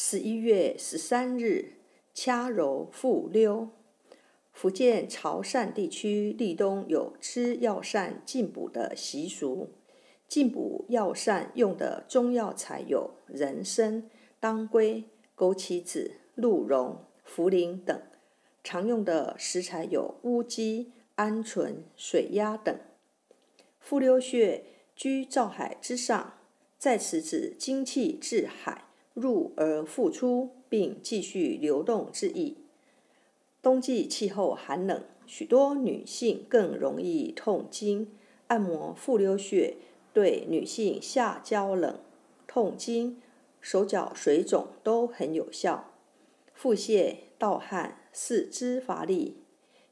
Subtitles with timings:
[0.00, 1.72] 十一月十三日，
[2.14, 3.68] 掐揉复溜。
[4.52, 9.70] 福建潮汕地区立冬有吃药膳进补的习俗。
[10.28, 14.08] 进补药膳用的中药材有人参、
[14.38, 15.02] 当归、
[15.36, 18.00] 枸杞子、鹿茸、茯苓等。
[18.62, 22.78] 常用的食材有乌鸡、鹌鹑、水鸭等。
[23.80, 26.34] 复溜穴居照海之上，
[26.78, 28.84] 在此指精气至海。
[29.18, 32.56] 入而复出，并继续流动之意。
[33.60, 38.08] 冬季气候寒冷，许多女性更容易痛经。
[38.46, 39.76] 按摩复溜穴，
[40.14, 41.98] 对女性下焦冷、
[42.46, 43.20] 痛经、
[43.60, 45.92] 手脚水肿都很有效。
[46.54, 49.36] 腹泻、盗汗、四肢乏力、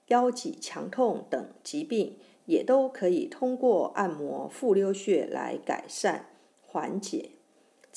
[0.06, 2.16] 腰脊强痛等疾病，
[2.46, 6.30] 也都可以通过按摩复溜穴来改善
[6.62, 7.35] 缓解。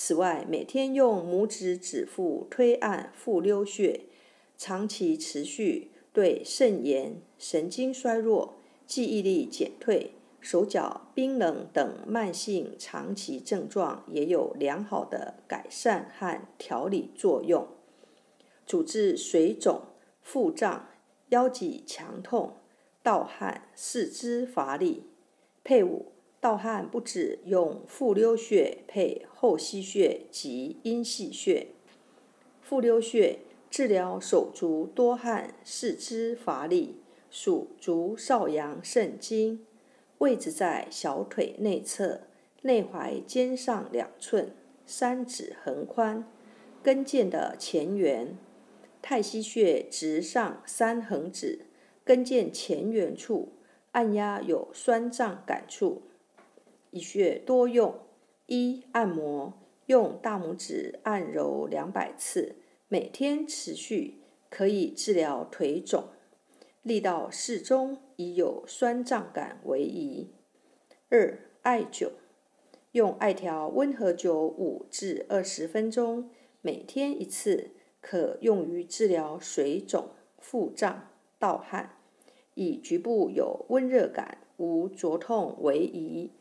[0.02, 4.06] 此外，每天用拇指指腹推按复溜穴，
[4.58, 8.56] 长期持续，对肾炎、神经衰弱、
[8.88, 17.68] 记忆力减退、手脚冰冷等慢性长期症状也有良好的改善和调理作用。
[18.66, 19.82] 主治水肿、
[20.22, 20.88] 腹胀、
[21.28, 22.56] 腰脊强痛、
[23.04, 25.04] 盗汗、四肢乏力。
[25.62, 26.14] 配伍。
[26.42, 31.68] 盗汗不止用复溜穴配后溪穴及阴溪穴。
[32.62, 36.96] 复溜穴治疗手足多汗、四肢乏力，
[37.30, 39.66] 属足少阳肾经，
[40.20, 42.22] 位置在小腿内侧，
[42.62, 46.26] 内踝尖上两寸，三指横宽，
[46.82, 48.38] 跟腱的前缘。
[49.02, 51.66] 太溪穴直上三横指，
[52.06, 53.50] 跟腱前缘处，
[53.92, 56.02] 按压有酸胀感触。
[56.92, 57.94] 一穴多用：
[58.48, 59.54] 一、按摩，
[59.86, 62.56] 用大拇指按揉两百次，
[62.88, 66.06] 每天持续，可以治疗腿肿，
[66.82, 70.32] 力道适中，以有酸胀感为宜。
[71.10, 72.12] 二、艾灸，
[72.94, 81.98] 用艾条温和灸五至二十分钟，每天一次，可用于治疗水肿、腹胀、盗汗，
[82.56, 86.32] 以局部有温热感、无灼痛为宜。